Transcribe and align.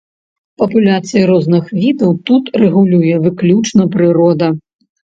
Папуляцыі 0.61 1.23
розных 1.31 1.69
відаў 1.83 2.11
тут 2.31 2.43
рэгулюе 2.65 3.15
выключна 3.29 3.83
прырода. 3.99 4.55